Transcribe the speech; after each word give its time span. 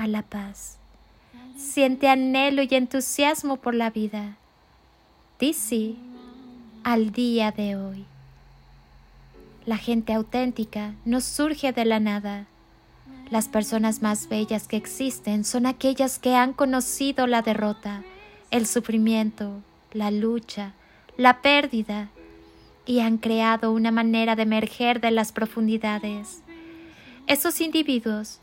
a 0.00 0.06
la 0.06 0.22
paz. 0.22 0.78
Siente 1.58 2.08
anhelo 2.08 2.62
y 2.62 2.68
entusiasmo 2.70 3.58
por 3.58 3.74
la 3.74 3.90
vida. 3.90 4.38
Di 5.38 5.98
al 6.82 7.12
día 7.12 7.52
de 7.52 7.76
hoy. 7.76 8.06
La 9.66 9.76
gente 9.76 10.14
auténtica 10.14 10.94
no 11.04 11.20
surge 11.20 11.72
de 11.72 11.84
la 11.84 12.00
nada. 12.00 12.46
Las 13.28 13.48
personas 13.48 14.00
más 14.00 14.26
bellas 14.30 14.66
que 14.68 14.78
existen 14.78 15.44
son 15.44 15.66
aquellas 15.66 16.18
que 16.18 16.34
han 16.34 16.54
conocido 16.54 17.26
la 17.26 17.42
derrota, 17.42 18.02
el 18.50 18.66
sufrimiento, 18.66 19.60
la 19.92 20.10
lucha, 20.10 20.72
la 21.18 21.42
pérdida 21.42 22.08
y 22.86 23.00
han 23.00 23.18
creado 23.18 23.70
una 23.70 23.90
manera 23.90 24.34
de 24.34 24.44
emerger 24.44 25.02
de 25.02 25.10
las 25.10 25.30
profundidades. 25.32 26.42
Esos 27.26 27.60
individuos 27.60 28.40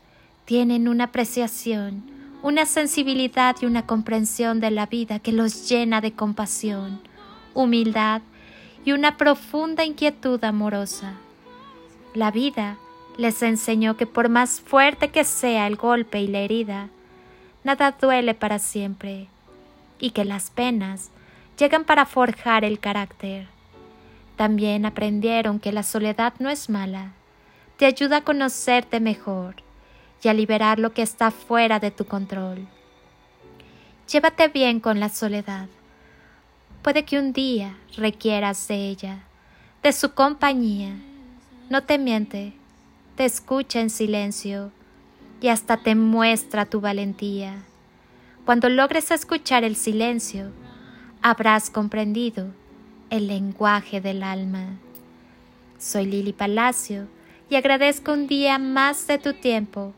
tienen 0.48 0.88
una 0.88 1.04
apreciación, 1.04 2.04
una 2.42 2.64
sensibilidad 2.64 3.54
y 3.60 3.66
una 3.66 3.84
comprensión 3.84 4.60
de 4.60 4.70
la 4.70 4.86
vida 4.86 5.18
que 5.18 5.30
los 5.30 5.68
llena 5.68 6.00
de 6.00 6.12
compasión, 6.12 7.02
humildad 7.52 8.22
y 8.82 8.92
una 8.92 9.18
profunda 9.18 9.84
inquietud 9.84 10.42
amorosa. 10.42 11.16
La 12.14 12.30
vida 12.30 12.78
les 13.18 13.42
enseñó 13.42 13.98
que 13.98 14.06
por 14.06 14.30
más 14.30 14.62
fuerte 14.62 15.10
que 15.10 15.24
sea 15.24 15.66
el 15.66 15.76
golpe 15.76 16.22
y 16.22 16.28
la 16.28 16.38
herida, 16.38 16.88
nada 17.62 17.94
duele 18.00 18.32
para 18.32 18.58
siempre, 18.58 19.28
y 19.98 20.12
que 20.12 20.24
las 20.24 20.48
penas 20.48 21.10
llegan 21.58 21.84
para 21.84 22.06
forjar 22.06 22.64
el 22.64 22.80
carácter. 22.80 23.48
También 24.36 24.86
aprendieron 24.86 25.60
que 25.60 25.72
la 25.72 25.82
soledad 25.82 26.32
no 26.38 26.48
es 26.48 26.70
mala, 26.70 27.12
te 27.76 27.84
ayuda 27.84 28.18
a 28.18 28.24
conocerte 28.24 28.98
mejor 28.98 29.67
y 30.22 30.28
a 30.28 30.34
liberar 30.34 30.78
lo 30.78 30.92
que 30.92 31.02
está 31.02 31.30
fuera 31.30 31.78
de 31.78 31.90
tu 31.90 32.04
control. 32.04 32.66
Llévate 34.10 34.48
bien 34.48 34.80
con 34.80 35.00
la 35.00 35.08
soledad. 35.08 35.68
Puede 36.82 37.04
que 37.04 37.18
un 37.18 37.32
día 37.32 37.76
requieras 37.96 38.66
de 38.68 38.88
ella, 38.88 39.24
de 39.82 39.92
su 39.92 40.14
compañía. 40.14 40.94
No 41.68 41.82
te 41.82 41.98
miente, 41.98 42.54
te 43.16 43.24
escucha 43.24 43.80
en 43.80 43.90
silencio 43.90 44.72
y 45.40 45.48
hasta 45.48 45.76
te 45.76 45.94
muestra 45.94 46.64
tu 46.64 46.80
valentía. 46.80 47.64
Cuando 48.44 48.68
logres 48.68 49.10
escuchar 49.10 49.62
el 49.62 49.76
silencio, 49.76 50.50
habrás 51.20 51.68
comprendido 51.68 52.46
el 53.10 53.26
lenguaje 53.26 54.00
del 54.00 54.22
alma. 54.22 54.78
Soy 55.78 56.06
Lili 56.06 56.32
Palacio 56.32 57.06
y 57.50 57.56
agradezco 57.56 58.12
un 58.12 58.26
día 58.26 58.58
más 58.58 59.06
de 59.06 59.18
tu 59.18 59.34
tiempo 59.34 59.92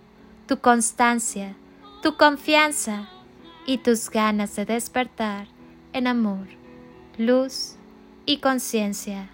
tu 0.51 0.59
constancia, 0.59 1.55
tu 2.03 2.17
confianza 2.17 3.09
y 3.67 3.79
tus 3.79 4.11
ganas 4.11 4.56
de 4.56 4.65
despertar 4.65 5.47
en 5.93 6.09
amor, 6.09 6.49
luz 7.19 7.77
y 8.27 8.38
conciencia. 8.38 9.31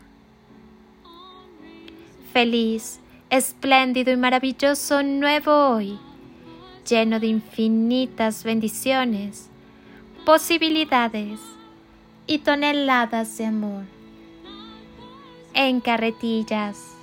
Feliz, 2.34 3.00
espléndido 3.30 4.12
y 4.12 4.18
maravilloso 4.18 5.02
nuevo 5.02 5.70
hoy, 5.70 5.98
lleno 6.86 7.18
de 7.18 7.28
infinitas 7.28 8.44
bendiciones, 8.44 9.48
posibilidades 10.26 11.40
y 12.26 12.40
toneladas 12.40 13.38
de 13.38 13.46
amor. 13.46 13.84
En 15.54 15.80
carretillas 15.80 16.95